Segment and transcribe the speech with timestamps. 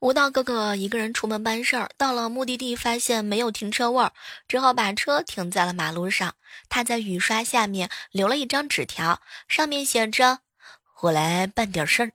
[0.00, 4.10] 吴道哥哥一个人出门办事儿，到了目的地发现没有停车位，
[4.46, 6.34] 只好把车停在了马路上。
[6.68, 10.40] 他在雨刷下面留了一张纸条，上面写着
[11.02, 12.12] ：“我来办点事儿。”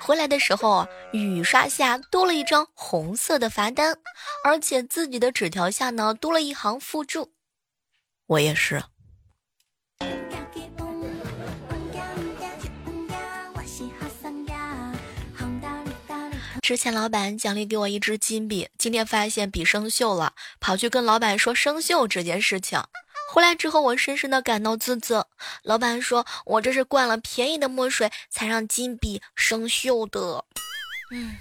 [0.00, 3.96] 回来的时候，雨刷下多了一张红色的罚单，
[4.44, 7.32] 而且自己的纸条下呢多了一行附注
[8.26, 8.82] ：“我也是。”
[16.68, 22.78] 之前老板奖励给我一支金币，今天发现笔生锈了，跑去跟老板说生锈这件事情。
[23.32, 25.28] 回来之后，我深深的感到自责。
[25.62, 30.44] 老板说我这是灌了便宜的墨水，才让金币生锈的。
[31.10, 31.38] 嗯。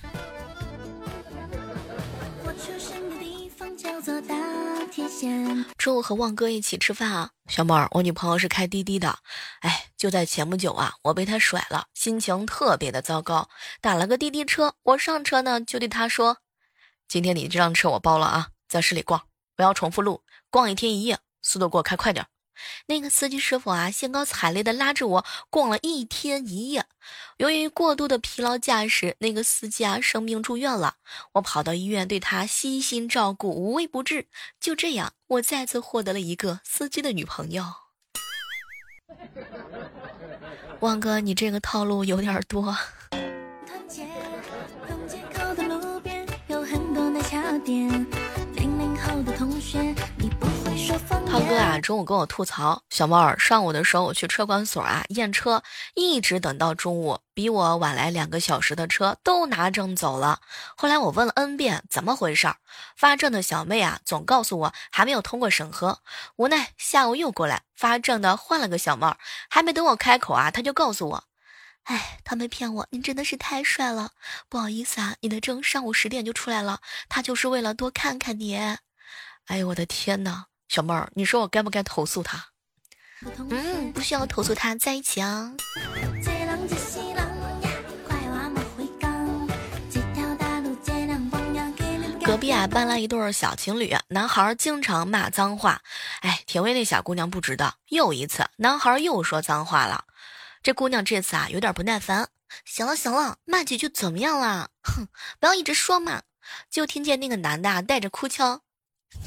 [5.77, 9.17] 中午和旺哥一起吃饭啊，小妹儿，我女朋友是开滴滴的，
[9.61, 13.49] 哎，就在前不久啊，我被她甩了，心情特别的糟糕。
[13.81, 16.37] 打了个滴滴车，我上车呢，就对她说
[17.09, 19.23] ：“今天你这辆车我包了啊，在市里逛，
[19.55, 22.27] 不要重复路，逛一天一夜，速度给我开快点。”
[22.87, 26.85] 那个司机师傅啊，兴高采烈地拉着我逛了一天一夜。
[27.37, 30.95] 由于过度的疲劳驾驶，那个司机啊生病住院了。
[31.33, 34.27] 我跑到医院对他悉心照顾，无微不至。
[34.59, 37.63] 就这样，我再次获得了一个司机的女朋友。
[40.81, 42.75] 旺哥，你这个套路有点多。
[51.27, 55.61] 涛哥啊，中午跟我吐槽，小猫儿上午的时候我去车管所啊验车，
[55.93, 60.39] 一直等到中午，比我晚来两个小时的车都拿证走了。
[60.75, 62.57] 后来我问了 N 遍怎么回事儿，
[62.95, 65.99] 发证的小妹啊总告诉我还没有通过审核。
[66.37, 69.17] 无奈下午又过来发证的换了个小妹儿，
[69.49, 71.23] 还没等我开口啊，他就告诉我，
[71.83, 74.11] 哎，他没骗我，您真的是太帅了，
[74.49, 78.55] 不好意思啊，你的证上午十点就出来了，他就是为了多看看你。
[79.45, 80.47] 哎呦我的天哪！
[80.67, 82.47] 小妹儿，你说我该不该投诉他？
[83.49, 85.53] 嗯，不需要投诉他，在一起啊。
[92.23, 95.81] 隔壁啊搬来一对小情侣，男孩经常骂脏话，
[96.19, 97.75] 哎，铁卫那小姑娘不知道。
[97.87, 100.03] 又一次，男孩又说脏话了，
[100.61, 102.29] 这姑娘这次啊有点不耐烦。
[102.65, 104.69] 行了行了，骂几句怎么样啦？
[104.83, 105.07] 哼，
[105.39, 106.23] 不要一直说嘛。
[106.69, 108.61] 就听见那个男的啊带着哭腔。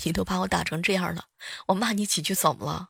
[0.04, 1.24] 你都把我打成这样了，
[1.66, 2.88] 我骂你几句怎么了？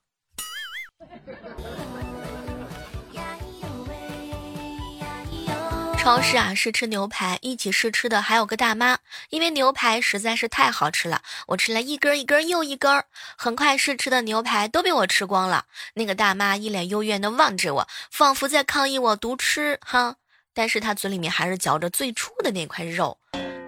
[5.99, 8.99] 超市啊，试吃牛排，一起试吃的还有个大妈。
[9.29, 13.05] 因为牛排实在是太好吃了，我吃了一根一根又一根，
[13.37, 15.67] 很快试吃的牛排都被我吃光了。
[15.95, 20.17] 那个大妈一脸幽怨的望着我，仿佛在抗议我独吃哈，
[20.55, 23.19] 但是她嘴里面还是嚼着最初的那块肉。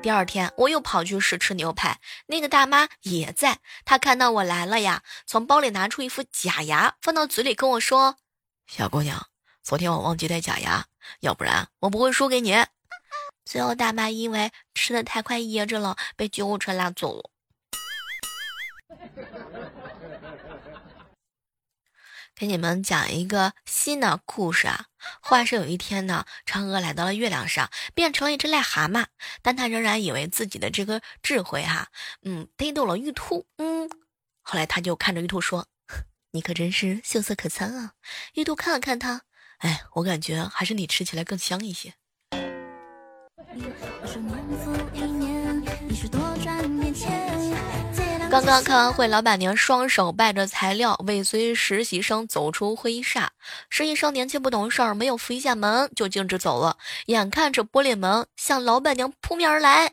[0.02, 3.60] 第二天，我又跑去试吃牛排，那个大妈也在。
[3.84, 8.16] 她看到我来了呀，从包里拿出一副假牙，放到嘴里跟我说
[8.66, 9.28] ：“小姑娘，
[9.62, 10.86] 昨天我忘记带假牙，
[11.20, 12.52] 要不然我不会输给你。”
[13.46, 17.30] 最后，大妈因为吃的太快噎着了，被救护车拉走了。
[22.42, 24.86] 给你们讲一个新的故事啊！
[25.20, 29.06] 话说有一天呢，嫦娥来到了月亮上，变成了一只癞蛤蟆，
[29.42, 31.86] 但他仍然以为自己的这个智慧哈，
[32.24, 33.88] 嗯，逮到了玉兔，嗯，
[34.40, 35.68] 后来他就看着玉兔说
[36.34, 37.92] ：“你可真是秀色可餐啊！”
[38.34, 39.20] 玉兔看了看他，
[39.58, 41.94] 哎，我感觉还是你吃起来更香一些。
[48.32, 53.20] 刚刚开完会，老板娘双手抱着材料，尾随实习生走出会议室。
[53.68, 56.78] 实习生年轻不懂事儿，没有扶一下门就径直走了。
[57.08, 59.92] 眼看着玻璃门向老板娘扑面而来，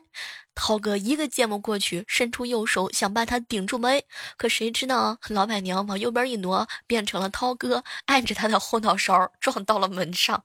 [0.54, 4.02] 涛哥一个箭步过去，伸出右手想把他顶住门，
[4.38, 10.44] 可谁知道老板娘往右边一挪，变成了涛哥按着他的后脑勺撞到了门上。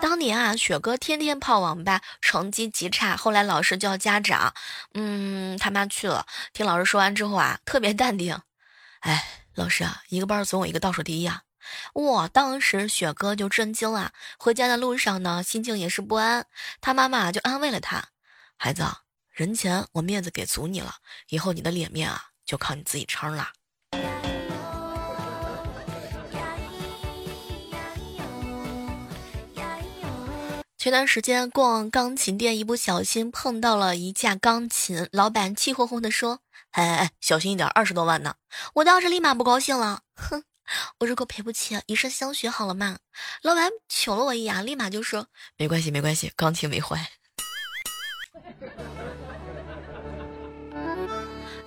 [0.00, 4.54] 当年啊，雪哥天天泡网吧，成绩极差，后来老师叫家长，
[4.94, 8.40] 嗯，他妈去了，听老师说完之后啊，特别淡定，
[9.00, 11.42] 哎，老师啊，一个班总有一个倒数第一啊，
[11.94, 16.46] 哇，当时雪哥就震惊了，回家的路上呢，心情也是不安，
[16.80, 18.08] 他妈妈就安慰了他，
[18.56, 18.84] 孩子，
[19.30, 20.94] 人前我面子给足你了，
[21.28, 23.50] 以后你的脸面啊，就靠你自己撑了。
[30.80, 36.40] 前段时间逛钢琴店，一不小心碰到了一架钢琴，老板气哄哄地说
[36.72, 38.36] ：“哎哎哎，小心一点，二十多万呢！”
[38.72, 40.42] 我当时立马不高兴了，哼，
[41.00, 42.96] 我如果赔不起，以身相许好了嘛。
[43.42, 45.26] 老板瞅了我一眼，立马就说
[45.58, 47.10] 没关系，没关系，钢琴没坏。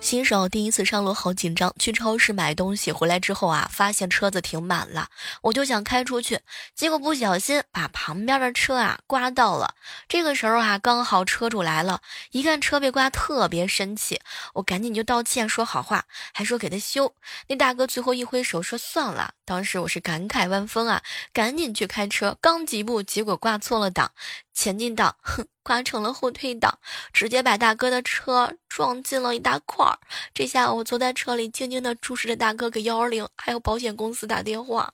[0.04, 5.08] 新手第一次上路好紧张，去超市买东西回来之后啊，发现车子停满了，
[5.40, 6.40] 我就想开出去，
[6.74, 9.74] 结果不小心把旁边的车啊刮到了。
[10.06, 12.02] 这个时候啊，刚好车主来了，
[12.32, 14.20] 一看车被刮，特别生气，
[14.52, 16.04] 我赶紧就道歉说好话，
[16.34, 17.14] 还说给他修。
[17.48, 19.32] 那大哥最后一挥手说算了。
[19.46, 21.02] 当时我是感慨万分啊，
[21.32, 24.12] 赶紧去开车，刚几步，结果挂错了档，
[24.54, 26.78] 前进档哼挂成了后退档，
[27.12, 29.98] 直接把大哥的车撞进了一大块儿。
[30.32, 34.92] 这下我坐在车里，静静的注视着大哥给幺二零还有保险公司打电话。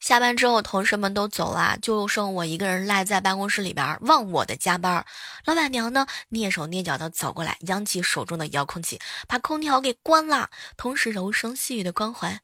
[0.00, 5.04] 下班之后，同事们都走了，就剩我一个人赖在办公室里边，忘我的加班。
[5.44, 8.98] 老板娘呢，蹑手蹑脚的走过来，扬起手中的遥控器，
[9.28, 12.40] 把空调给关了，同时柔声细语的关怀：“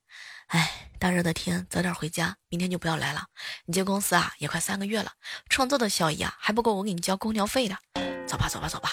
[0.49, 3.27] 哎，大热的天，早点回家，明天就不要来了。
[3.67, 5.13] 你进公司啊，也快三个月了，
[5.51, 7.77] 创造的效益啊，还不够我给你交空调费的。
[8.27, 8.91] 走吧，走吧，走吧。”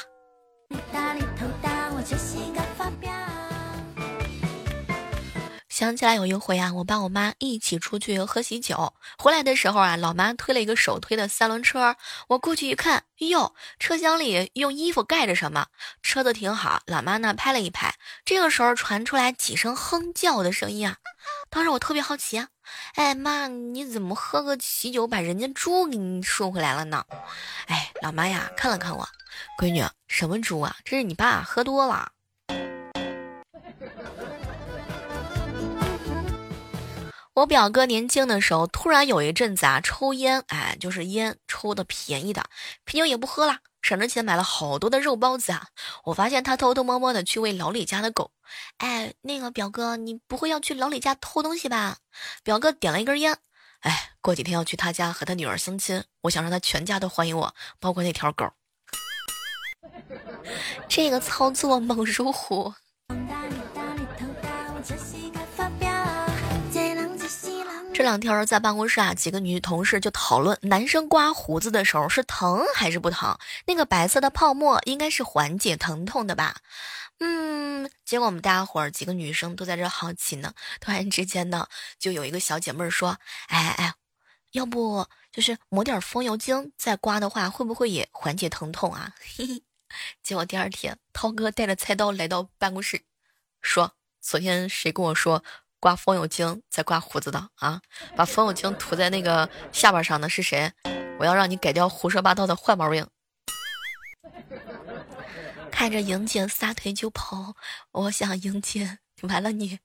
[5.69, 11.97] 想起来有一回啊，我爸我妈一起出去喝喜酒，回来的时候啊，老妈推了一个手推的三轮车，
[12.29, 15.67] 我过去一看，哟，车厢里用衣服盖着什么？
[16.01, 20.95] 车子停好，老妈呢拍了一拍，这个时候传出来几声哼叫的声音啊，
[21.49, 22.49] 当时我特别好奇啊，
[22.95, 27.05] 哎妈，你怎么喝个喜酒把人家猪给你送回来了呢？
[27.67, 29.07] 哎，老妈呀，看了看我，
[29.57, 30.75] 闺女，什么猪啊？
[30.83, 32.11] 这是你爸喝多了。
[37.35, 42.43] 我表哥年轻的时候，突然有一阵子啊，抽烟，哎，就是烟抽的便宜的，
[42.83, 45.67] 啤酒也不喝了，省着钱买了好多的肉包子啊。
[46.05, 48.31] 我发现他偷偷摸摸的去喂老李家的狗，
[48.77, 51.97] 哎，那个表哥，你不会要去老李家偷东西吧？
[52.43, 53.37] 表哥点了一根烟，
[53.81, 58.51] 哎，过几天要去他家和他女儿相亲，我想让他全家都欢迎我，包括那条狗。
[60.89, 62.73] 这个操作猛如虎。
[67.97, 73.37] 这两天在办公室啊，几个女同事就讨论男生刮胡子的时候是疼还是不疼？
[73.67, 76.57] 那个白色的泡沫应该是缓解疼痛的吧？
[77.19, 80.53] 嗯，结果我们大家伙儿几个女生都在这好奇呢。
[80.81, 83.93] 突然之间呢，就有一个小姐妹说：“哎哎，
[84.51, 89.63] 要不就是抹点风油精再刮的话，会不会也缓解疼痛啊？” 嘿嘿。
[90.21, 93.05] 结果第二天，涛哥带着菜刀来到办公室，
[93.61, 95.41] 说：“昨天谁跟我说？”
[95.85, 97.79] 刮风油精再刮胡子的啊，
[98.15, 100.71] 把风油精涂在那个下巴上的是谁？
[101.19, 103.05] 我要让你改掉胡说八道的坏毛病。
[105.69, 107.53] 看着莹姐撒腿就跑，
[107.91, 109.77] 我想莹姐完了你。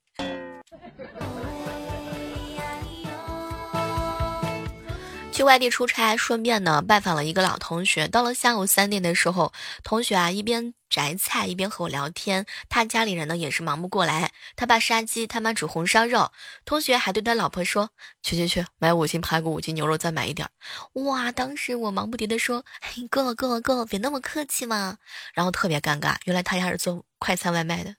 [5.41, 8.07] 去外地出差，顺便呢拜访了一个老同学。
[8.07, 12.45] 到了下午三点的时候，同学啊一边摘菜一边和我聊天。
[12.69, 16.31] 他家里人呢也是忙不过来，他爸杀鸡，他妈煮红烧肉。
[16.67, 17.89] 同学还对他老婆说
[18.23, 20.47] ：“去去去，买五斤排骨，五斤牛肉，再买一点。”
[20.93, 21.33] 哇！
[21.33, 24.99] 当时我忙不迭的说：“嘿，够了够了够了，别那么客气嘛。”
[25.33, 27.97] 然后特别尴尬，原来他家是做快餐外卖的。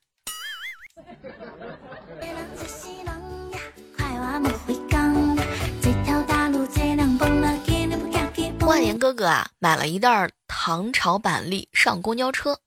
[8.72, 12.58] 万年哥哥啊，买了一袋糖炒板栗上公交车，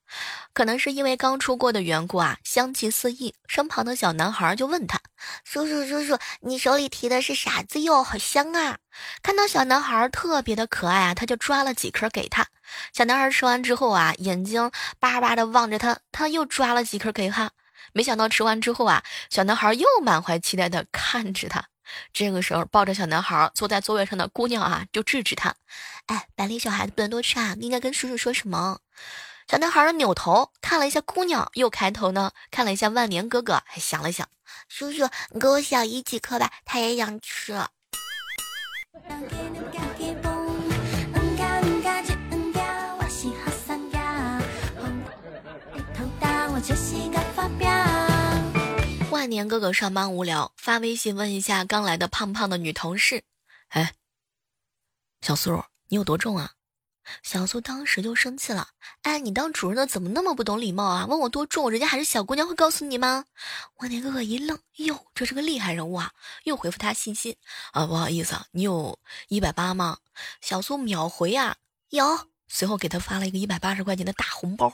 [0.52, 3.34] 可能是因为刚出锅的缘故啊，香气四溢。
[3.48, 5.00] 身旁的小男孩就问他
[5.44, 8.04] ：“叔叔叔叔，你手里提的是啥子哟？
[8.04, 8.76] 好香啊！”
[9.24, 12.48] 看到小男孩特别的可爱啊，他就抓了几颗给他。
[12.92, 14.70] 小男孩吃完之后啊，眼睛
[15.00, 17.50] 巴巴的望着他，他又抓了几颗给他。
[17.94, 21.64] 没想到吃完之后啊，小男孩又满怀期待的看着他。
[22.12, 25.54] 这个时候，抱着小男孩坐在座位上的姑娘啊，就制止他
[26.06, 28.78] ：“哎，板栗小孩子不能多吃啊，你应该跟叔叔说什么？”
[29.48, 34.26] 小男孩扭头看了一下姑娘，又抬头呢看了一下万年哥哥，还想了想
[34.68, 37.54] ：“叔叔，你给我小姨几颗吧，她也想吃。”
[49.24, 53.22] 万年哥哥上班无聊，发微信问一下刚来的胖胖的女同事
[53.72, 53.94] ：“哎，
[55.22, 56.52] 小苏，你有多重啊？”
[57.24, 58.68] 小苏当时就生气了
[59.00, 61.06] ：“哎，你当主任的怎么那么不懂礼貌啊？
[61.06, 63.24] 问我多重，人家还是小姑娘会告诉你吗？”
[63.80, 66.12] 万年哥哥一愣：“哟，这是个厉害人物啊！”
[66.44, 67.38] 又回复他信息
[67.72, 69.96] ：“啊，不好意思啊，你有一百八吗？”
[70.42, 71.56] 小苏秒回呀
[71.88, 74.70] ：“有。”随后给他发了一个一百八十块钱的大红包。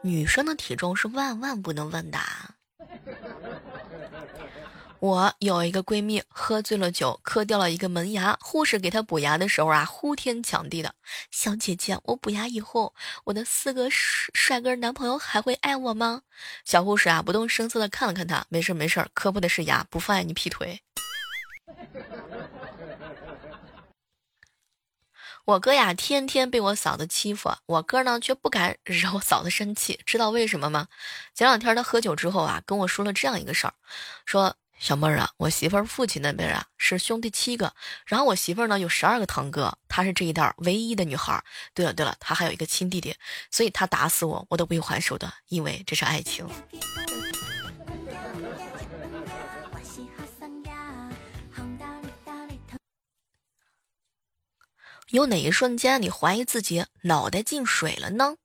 [0.00, 2.18] 女生的体重是万万不能问的。
[5.00, 8.38] 我有一个闺蜜喝醉了酒，磕掉了一个门牙。
[8.40, 10.94] 护士给她补牙的时候啊，呼天抢地的
[11.32, 12.94] ：“小姐姐，我补牙以后，
[13.24, 16.22] 我的四个帅哥男朋友还会爱我吗？”
[16.64, 20.80] 小护士啊，不动声色的看了看她，没事没事，磕破的是牙，不妨碍你劈腿。
[25.44, 30.88] 我哥呀，天天被我嫂子欺负，我哥呢却不敢 惹我嫂子生气，知道为什么吗？
[31.34, 33.74] 前两天他喝酒之后啊，跟我说了这样一个事儿，
[34.24, 34.56] 说。
[34.78, 37.72] 小妹儿啊，我媳妇儿父亲那边啊是兄弟七个，
[38.04, 41.40] 然后我媳妇儿呢有十二个堂哥，她是这一代唯一的女孩。
[41.72, 43.14] 对了对了，她还有一个亲弟弟，
[43.48, 46.48] 所以她打死我我都不会还手的，因为这是爱情。
[55.12, 58.36] 有哪一瞬间你怀疑自己脑袋进水了呢？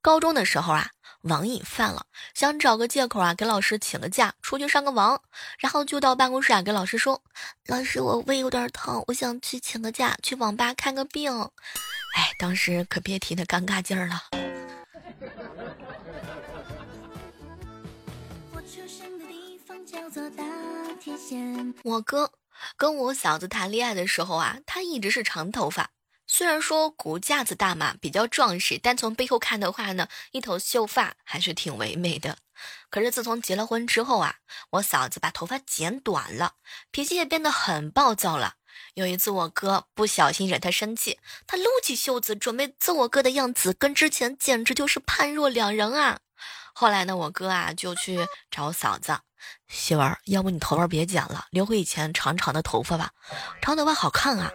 [0.00, 0.90] 高中的时候啊。
[1.22, 5.22] 网瘾犯了，想找个借口啊，给老师请个假，出去上个网，
[5.60, 7.22] 然后就到办公室啊，给老师说
[7.66, 11.32] ：“老师，我胃有点疼，我想去请个假，去网吧看个病。”
[12.18, 14.20] 哎，当时可别提那尴尬劲儿了。
[21.84, 22.32] 我哥
[22.76, 25.90] 跟我嫂子谈恋爱的时候啊，他一直是长头发。
[26.26, 32.38] 虽然说骨架子大嘛，比较壮实，但从背后看的话呢，一头秀发还是挺唯美的。
[32.90, 34.36] 可是自从结了婚之后啊，
[34.70, 36.54] 我嫂子把头发剪短了，
[36.90, 38.54] 脾气也变得很暴躁了。
[38.94, 46.20] 有一次我哥不小心惹她生气，他撸起袖子准备揍我哥的样子，跟之前简直就是判若两人啊。
[46.72, 49.18] 后来呢，我哥啊就去找嫂子，
[49.68, 53.10] 媳妇儿，要不你头发别剪了，留回以前长长的头发吧，
[53.60, 54.50] 长头发好看啊。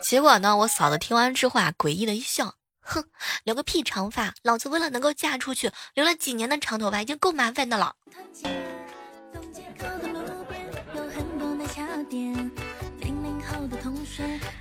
[0.00, 3.04] 结果呢，我嫂子听完之后啊，诡异的一笑，哼，
[3.44, 4.34] 留个屁长发！
[4.42, 7.94] 老子为了能够嫁出去，留了几年的长头发已经够麻烦的了。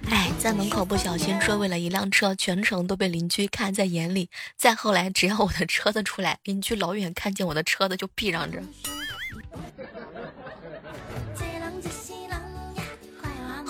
[0.10, 4.30] 哎，在门口不小心追尾了一辆车，全程都被邻居看在眼里。
[4.58, 8.62] 再后来，只要我的车子出来，邻居老远看见我的车子就避让着。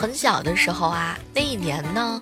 [0.04, 2.22] 很小的时候啊，那一年呢，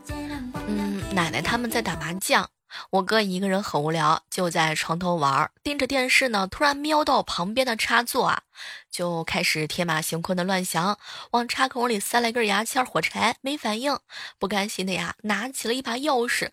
[0.68, 2.48] 嗯，奶奶他们在打麻将，
[2.92, 6.46] 我哥一个人很无聊，就在床头玩，盯着电视呢。
[6.46, 8.44] 突然瞄到旁边的插座啊，
[8.92, 11.00] 就开始天马行空的乱想，
[11.32, 13.98] 往插孔里塞了根牙签、火柴，没反应，
[14.38, 16.50] 不甘心的呀，拿起了一把钥匙，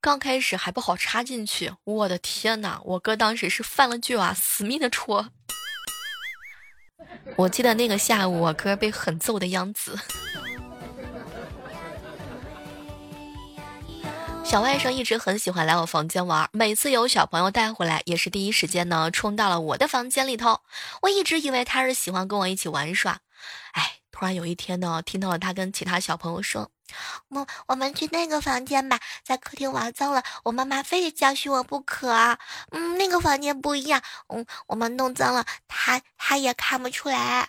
[0.00, 2.80] 刚开始还不好插进去，我的天哪！
[2.82, 5.28] 我哥当时是犯了倔啊，死命的戳。
[7.36, 9.96] 我记得那个下午，我哥被狠揍的样子。
[14.44, 20.60] 小外甥一直很喜欢来我房间玩，每次有小朋友带回来，也是第一时间呢冲到了我的房间里头。
[21.00, 23.20] 我一直以为他是喜欢跟我一起玩耍，
[23.72, 26.70] 哎，突然有一天呢，听到了他跟其他小朋友说
[27.30, 32.12] ：“我我们去那个房间吧，在客厅玩脏了，我妈妈非得教训我不可。
[32.72, 37.48] 嗯，那个房间不一样，嗯，我们弄脏了，他他也看不出来。”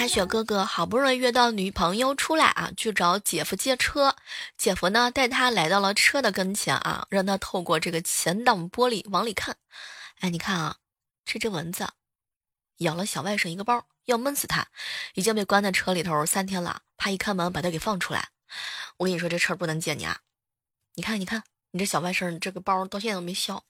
[0.00, 4.16] 阿雪哥哥好不容易约到女朋友出来啊，去找姐夫借车。
[4.56, 9.58] 姐夫呢带他来到了车的跟前啊，让他透过这个前挡玻璃往里看。
[10.20, 10.76] 哎，你看啊，
[11.26, 11.86] 这只蚊子
[12.78, 14.68] 咬了小外甥一个包，要闷死他，
[15.12, 16.80] 已经被关在车里头三天了。
[16.96, 18.30] 怕一开门把他给放出来。
[18.96, 20.20] 我跟你说这车不能借你啊！
[20.94, 21.42] 你看，你看，
[21.72, 23.62] 你这小外甥这个包到现在都没消。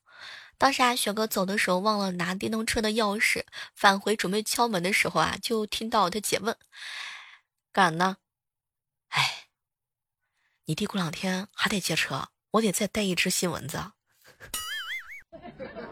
[0.60, 6.54] 当时啊，雪哥走的时候忘了拿电动车的钥匙，返回准备敲门的时候啊，就听到他姐问
[7.72, 8.18] ：“干呢？”
[9.08, 9.46] 哎，
[10.66, 13.92] 你弟过两天还得接车，我得再带一只新蚊子。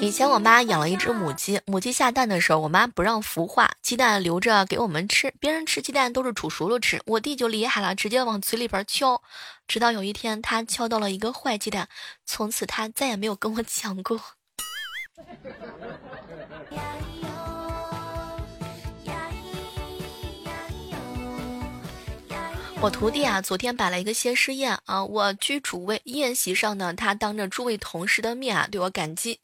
[0.00, 5.32] 以前我妈养了一只母鸡，母鸡下蛋的时候，我妈不让孵化，鸡蛋留着给我们吃。
[5.40, 9.22] 别人吃鸡蛋都是煮熟了吃，我弟就厉害了，直接往嘴里边敲。
[9.68, 11.88] 直到有一天，他敲到了一个坏鸡蛋，
[12.24, 14.20] 从此他再也没有跟我讲过。
[22.78, 29.40] 我徒弟啊，昨天摆了一个谢师宴啊，我居主位，宴席上呢，他当着诸位同事的面啊，对我感激。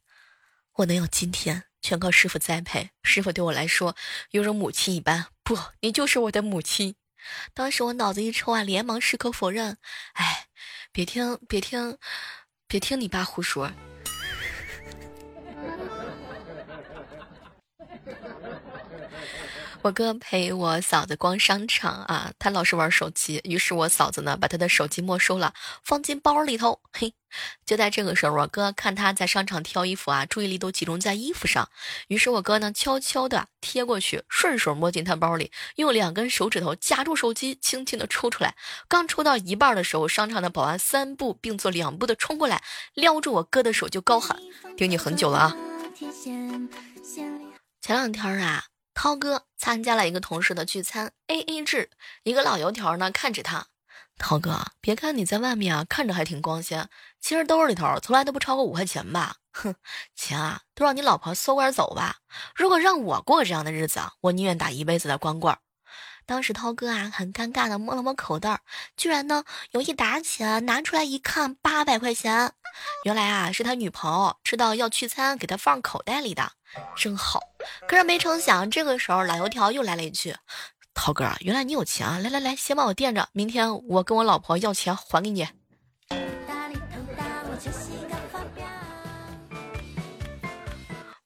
[0.74, 2.90] 我能有今天，全靠师傅栽培。
[3.02, 3.96] 师傅对我来说，
[4.32, 5.26] 犹如母亲一般。
[5.42, 6.94] 不，你就是我的母亲。
[7.54, 9.78] 当时我脑子一抽啊，连忙矢口否认。
[10.12, 10.46] 哎，
[10.92, 11.96] 别听，别听，
[12.68, 13.72] 别听你爸胡说。
[19.82, 26.80] 我哥陪我嫂子逛商场啊，他老是玩手机，于是我嫂子呢把他的手机没收了，放进包里头。
[26.92, 27.12] 嘿，
[27.66, 31.68] 就在这个时候，我哥看他在商场挑衣服啊，注意力都集中在衣服上，
[32.06, 38.54] 于是我哥呢悄悄的贴过去，顺手摸进他包里，用两根手指头夹住手机，轻轻的抽出来。
[38.86, 42.62] 刚抽到一半的时候，商场的保安三步并作两步的冲过来，
[42.94, 44.38] 撩住我哥的手就高喊
[44.78, 45.56] ：“盯你很久了啊！”
[47.82, 48.71] 前两天啊。
[48.94, 51.90] 涛哥参加了一个同事的聚餐，A A 制。
[52.22, 53.66] 一个老油条呢看着他，
[54.18, 56.88] 涛哥，别看你在外面啊，看着还挺光鲜，
[57.20, 59.36] 其实兜里头从来都不超过五块钱吧？
[59.52, 59.74] 哼，
[60.14, 62.16] 钱啊都让你老婆搜刮走吧。
[62.54, 65.56] 如果让我过这样的日子，我宁愿打一辈子的光棍。
[66.26, 68.60] 当时涛哥啊很尴尬的摸了摸口袋，
[68.96, 72.52] 居然呢有一沓钱，拿出来一看，八百块钱。
[73.04, 76.52] 原来啊是他女朋友知道要聚餐，给他放口袋里的。
[76.96, 77.40] 真好，
[77.86, 80.34] 可是没成想，这个时候老油条又来了一句
[80.94, 82.18] ：“涛哥，原来你有钱啊！
[82.18, 85.46] 来来来，先帮我垫着，明天我跟我老婆要钱还给你。”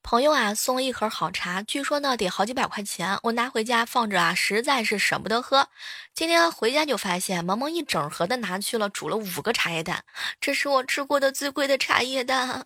[0.08, 5.66] 朋友啊，送了一盒好茶，据说呢得好几百块钱，我拿回家放着啊，实在是舍不得喝。
[6.14, 10.04] 今天回家就发现，萌萌一整盒的拿去了，煮了五个茶叶蛋，
[10.40, 12.64] 这是我吃过的最贵的茶叶蛋。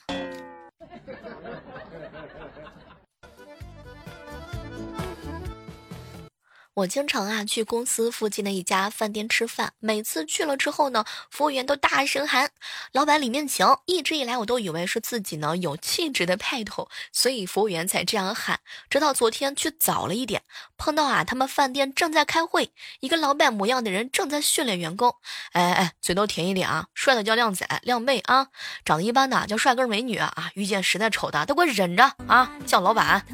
[6.81, 12.51] 我经常啊去公司附近的一家饭店吃饭，每次去了之后呢，服务员都大声喊
[12.93, 18.61] ：“老板里面请！”一直以来我都以为是自己呢有气质的派头，所以服务员才这样喊。
[18.89, 20.43] 直到昨天去早了一点，
[20.79, 25.15] 碰到啊他们饭店正在开会，一个老板模样的人正在训练员工。
[25.53, 26.87] 哎哎，嘴都甜一点啊！
[26.95, 28.49] 帅的叫靓仔靓妹啊，
[28.87, 33.27] 长得一般的叫帅哥美女啊，遇见实在丑的都给我忍着啊，叫老板。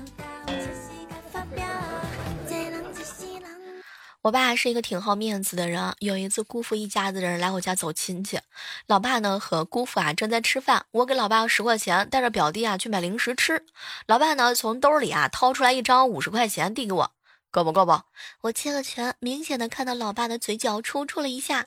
[4.26, 5.94] 我爸是一个挺好面子的人。
[6.00, 8.40] 有一次，姑父一家子人来我家走亲戚，
[8.88, 10.84] 老爸呢和姑父啊正在吃饭。
[10.90, 13.64] 我给老爸十块钱，带着表弟啊去买零食吃。
[14.08, 17.12] 老爸呢从兜里啊掏出来一张五十块钱，递给我，
[17.52, 18.00] 够不够不？
[18.40, 21.66] 我接了钱，明显的看到老爸的嘴角抽搐了一下。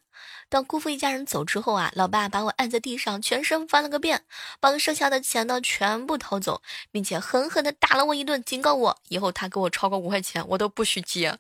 [0.50, 4.24] 等姑父一家人走之后啊，老爸把我按在地上，全身翻了个遍，
[4.60, 11.38] 把剩下的钱呢全部掏走，并且狠狠的打了我一顿，警告我以后他给我超过五块钱，我都不许接。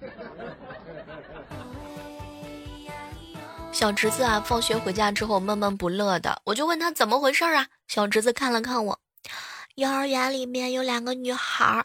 [3.72, 7.68] 小侄子啊，放学回家之后闷闷不乐的，我就问他怎么回事啊？
[7.86, 9.00] 小侄子看了看我，
[9.76, 11.84] 幼儿园里面有两个女孩，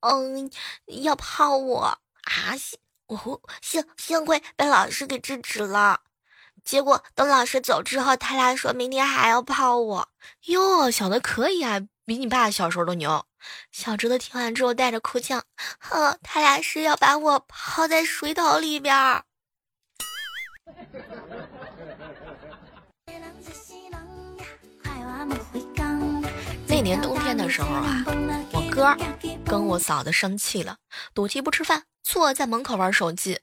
[0.00, 0.50] 嗯，
[1.02, 1.98] 要泡我啊！
[2.56, 6.00] 幸哦幸幸亏被老师给制止了，
[6.66, 10.08] 结果等老师走之后，他俩说明天还要泡我。
[10.46, 13.24] 哟，小的可以啊，比你爸小时候都牛。
[13.70, 15.44] 小侄子听完之后带着哭腔，
[15.78, 19.22] 哼，他俩是要把我泡在水桶里边。
[26.66, 28.04] 那年冬天的时候啊，
[28.52, 28.96] 我哥
[29.46, 30.76] 跟我嫂子生气了，
[31.14, 33.40] 赌气不吃饭，坐在门口玩手机。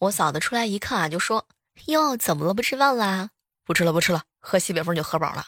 [0.00, 1.46] 我嫂子出来一看啊，就说
[1.86, 2.54] ：“哟，怎么了？
[2.54, 3.30] 不吃饭啦？
[3.64, 5.46] 不吃了，不吃了，喝西北风就喝饱了。”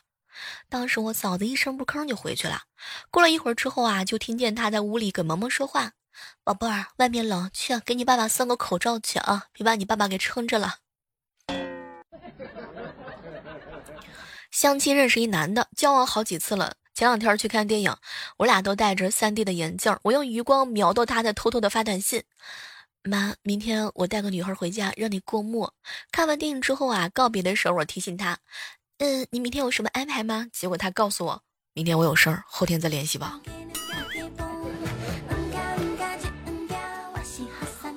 [0.68, 2.62] 当时我嫂子一声不吭就回去了。
[3.10, 5.92] 过了一会儿之后啊，就听见她在屋里跟萌萌说话
[6.44, 10.76] ：“宝贝儿，外面冷，去给你爸爸送个口罩去啊，别把你爸爸给撑着了。
[14.52, 16.76] ”相亲认识一男的，交往好几次了。
[16.94, 17.96] 前两天去看电影，
[18.38, 22.22] 我俩都戴着 3D 的眼镜，我用余光瞄到他在偷偷的发短信
[23.08, 25.70] ：“妈，明天我带个女孩回家，让你过目。”
[26.12, 28.38] 看完电影之后啊，告别的时候我提醒他
[28.98, 31.42] ：“嗯，你明天有什么安排吗？”结果他告诉我
[31.74, 33.40] ：“明天我有事儿，后天再联系吧。”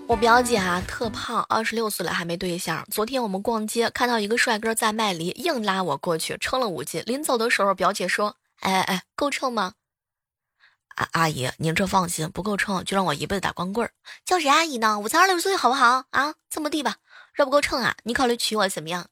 [0.08, 2.86] 我表姐啊，特胖，二十六岁了还没对象。
[2.92, 7.02] 昨天我们逛街，看到一个帅哥在卖梨，硬拉我过去，称了五斤。
[7.06, 9.76] 临走的时候，表姐说：“哎哎哎，够称吗？”
[10.96, 13.94] 阿阿姨，您这放心，不够称就让我一辈子打光棍儿。
[14.26, 15.00] 叫谁阿姨呢？
[15.00, 16.34] 我才二十六岁，好不好啊？
[16.50, 16.98] 这么地吧，
[17.34, 17.96] 这不够称啊？
[18.04, 19.08] 你考虑娶我怎么样？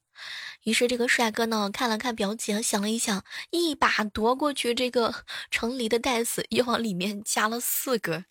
[0.64, 5.14] 于是这个帅哥呢，看了看表姐，想了一想，一把夺过去这个
[5.50, 8.24] 盛梨的袋子，又往里面加了四个。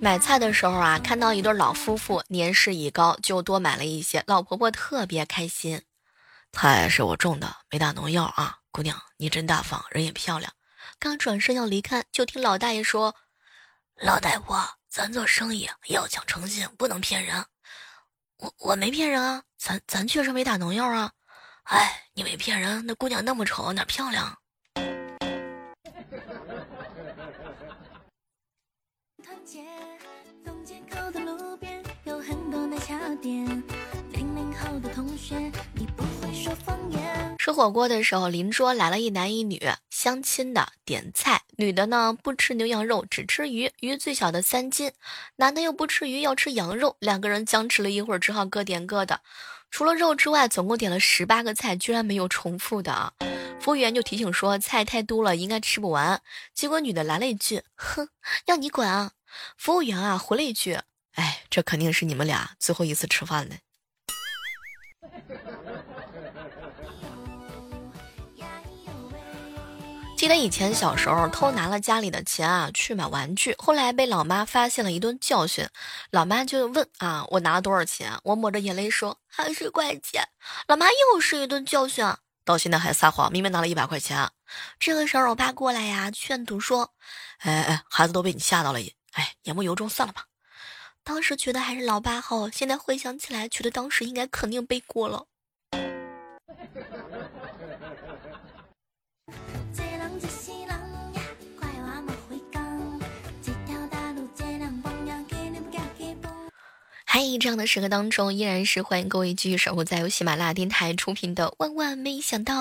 [0.00, 4.22] 买菜的时候啊，看到一对老夫妇年事已高，就多买了一些。
[4.26, 5.82] 老婆婆特别开心，
[6.54, 8.58] 菜是我种的，没打农药啊。
[8.70, 10.50] 姑娘，你真大方，人也漂亮。
[10.98, 13.14] 刚转身要离开，就听老大爷说
[14.00, 14.54] ：“老大夫，
[14.88, 17.44] 咱做生意要讲诚信，不能骗人。
[18.38, 21.12] 我我没骗人啊，咱咱确实没打农药啊。
[21.64, 24.38] 哎，你没骗人，那姑娘那么丑，哪漂亮？
[37.38, 44.90] 吃火锅的时候，邻桌来了一男一女相亲的点菜，女的呢不吃牛羊肉，只吃鱼，鱼最小的三斤；
[45.36, 46.96] 男的又不吃鱼，要吃羊肉。
[47.00, 49.20] 两个人僵持了一会儿，只好各点各的。
[49.70, 53.12] 除了肉之外，总共点了十八个菜，居然没有重复的啊！
[53.60, 56.22] 服务员就提醒说菜太多了，应该吃不完。
[56.54, 58.08] 结果女的来了一句：“哼，
[58.46, 59.12] 要你管啊！”
[59.58, 60.78] 服务员啊回了一句
[61.16, 63.56] ：“哎，这肯定是你们俩最后一次吃饭了。”
[70.24, 75.68] 记得以前小时候偷拿了家里的钱啊去买玩具，后来被老妈发现了一顿教训。
[76.10, 78.18] 老妈就问啊，我拿了多少钱？
[78.22, 80.26] 我抹着眼泪说二十块钱。
[80.66, 82.02] 老妈又是一顿教训，
[82.42, 84.30] 到现在还撒谎，明明拿了一百块钱。
[84.80, 86.94] 这个时候我爸过来呀，劝阻说，
[87.40, 88.78] 哎哎，孩子都被你吓到了，
[89.12, 90.24] 哎，言不由衷，算了吧。
[91.02, 95.26] 当时觉得还是老爸好，现在回想起来，觉得当时应该肯定背锅了。
[107.24, 112.54] 在，这样的时刻当中，依然是欢迎各位继续守护在由喜马拉雅电台出品的《万万没想到》。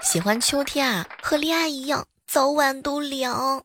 [0.00, 3.62] 喜欢秋天啊，和恋爱一样，早晚都凉。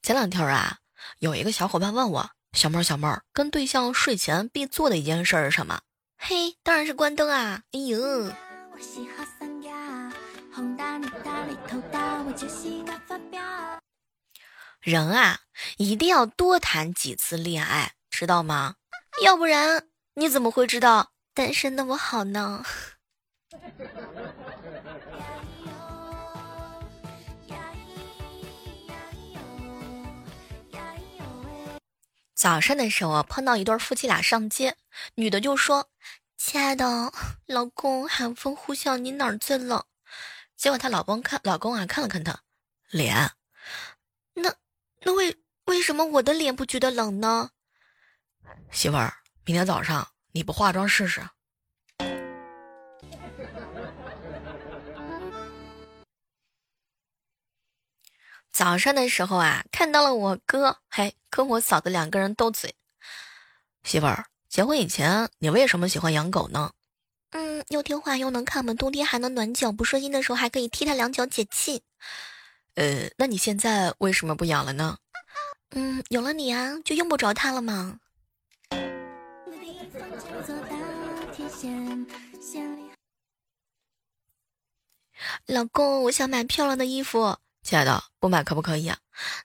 [0.00, 0.78] 前两天啊，
[1.18, 5.80] 有一个小伙伴问我：“小妹儿，小妹儿，跟对象睡前必做的一件事是什么？”
[6.16, 7.62] 嘿，当然是关灯啊！
[7.72, 8.30] 哎呦。
[10.58, 13.40] 哄大你大里头大，我就心肝发飙
[14.80, 15.38] 人啊，
[15.76, 18.74] 一定要多谈几次恋爱，知道吗？
[19.22, 22.64] 要不然你怎么会知道单身那么好呢？
[32.34, 34.74] 早上的时候碰到一对夫妻俩上街，
[35.14, 35.88] 女的就说
[36.36, 37.12] ：“亲爱的
[37.46, 39.84] 老公，寒风呼啸，你哪儿最冷？”
[40.58, 42.42] 结果她老公看老公啊看了看她
[42.90, 43.30] 脸，
[44.34, 44.52] 那
[45.02, 47.50] 那为为什么我的脸不觉得冷呢？
[48.72, 51.22] 媳妇儿，明天早上你不化妆试试。
[58.50, 62.74] 早上的时候啊，看到了我哥，嘿，跟我嫂子两个人斗嘴。
[63.84, 66.72] 媳妇儿，结婚以前你为什么喜欢养狗呢？
[67.30, 71.82] 嗯，又听话又能看门，冬天还能暖脚，不顺心的时候还可以踢他两脚解气。
[72.74, 74.96] 呃，那你现在为什么不养了呢？
[75.70, 77.98] 嗯，有了你啊，就用不着他了嘛。
[85.46, 88.98] 老公，我想买漂亮的衣服，亲爱的，不买可不可以啊？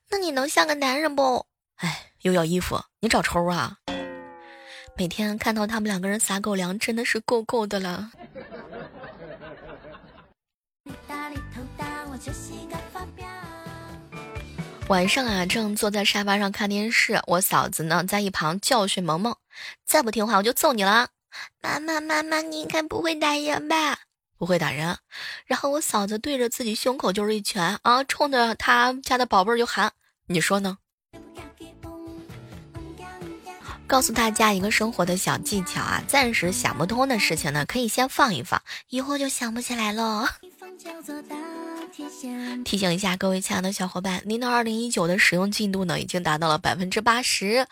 [0.10, 1.46] 那你能像个男人不？
[1.76, 3.80] 哎，又要衣服，你找抽啊？
[4.96, 8.12] 每天看到他们两个人撒狗粮，真的是够够的了。
[14.90, 19.36] 晚上啊，正坐在沙发上看电视，我嫂子呢在一旁教训萌萌
[19.86, 21.10] ：“再不听话，我就揍你了。”
[21.64, 24.00] 妈妈，妈妈，你应该不会打人吧？
[24.38, 24.98] 不会打人。
[25.46, 29.92] 然后我嫂子对着自己胸口就是一拳啊，冲着他家的宝贝儿就喊
[30.28, 30.78] ：“你说呢？”
[33.86, 40.28] 告诉大家一个生活的小技巧啊，暂时想不通的事情呢，可以先放一放，以后就想不起来喽。
[42.66, 47.68] 提醒一下各位亲爱的小伙伴，您的二零一九的使用进度呢，已经达到了百分之八十。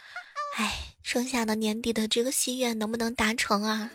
[0.58, 3.89] 哎，剩下的年底的这个心愿能不能达成啊？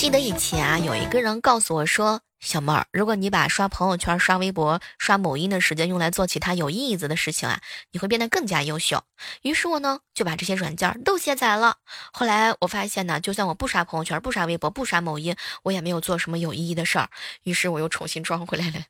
[0.00, 2.22] 记得以前啊，有一个人告诉我说。
[2.40, 7.60] 小妹儿，如果你把刷朋友圈、刷微博、刷某音的时间用来做其他有意义的事情啊，
[7.92, 9.04] 你会变得更加优秀。
[9.42, 11.76] 于是我呢就把这些软件都卸载了。
[12.14, 17.10] 后来我发现呢，就算我不刷朋友圈、不刷微博、不刷某音，我也没有做什么有意义的事儿。
[17.42, 18.84] 于是我又重新装回来了。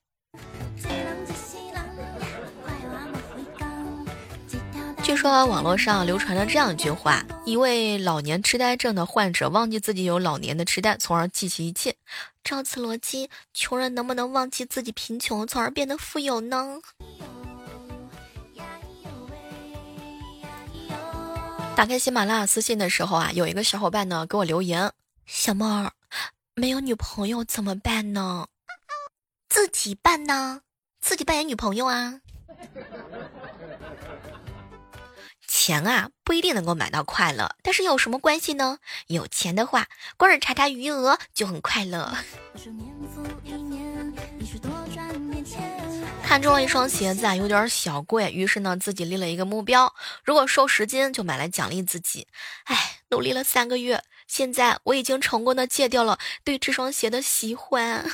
[5.20, 11.94] 说网络上流传着这样一句话：一位老年痴呆症的患者忘记自己有老年的痴呆，从而记起一切。
[12.42, 16.78] 照此逻辑，穷人能不能忘记自己贫穷，从而变得富有呢？
[21.76, 24.90] 打开喜马拉雅私信的时候啊，有一个小伙伴呢给我留言
[25.28, 25.92] ：“小妹儿，
[26.54, 28.46] 没有女朋友怎么办呢？
[29.50, 30.62] 自己办呢？
[30.98, 32.22] 自己扮演女朋友啊。
[35.70, 38.78] 钱啊，不一定能够买到快乐，但是有什么关系呢？
[39.06, 42.12] 有钱的话，光是查查余额就很快乐。
[46.24, 52.26] 看中了一双鞋子啊，有点小贵，于是呢，自己立了一个目标，如果瘦十斤就买来奖励自己。
[52.64, 58.04] 哎，努力了三个月，现在我已经成功的戒掉了对这双鞋的喜欢。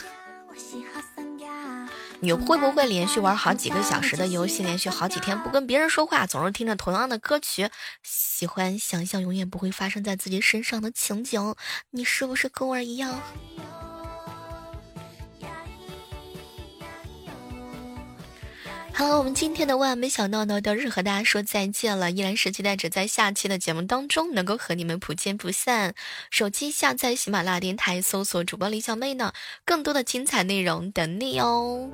[2.20, 7.68] 你会不会连续玩好几个小时的游戏，连续好几天不跟别人说话，总是听着同样的歌曲，
[8.02, 11.55] 喜欢想象永远不会发生在自己身上的情景？
[11.90, 13.20] 你是不是跟我一样？
[18.99, 25.95] 好了，我们今天的万没想到呢，到日和大家说再见了，依然是期待着在下期的节目当中能够和你们不见不散。
[26.31, 29.35] 手机下载喜马拉雅电台，搜索主播李小妹呢，
[29.67, 31.91] 更多的精彩内容等你哦。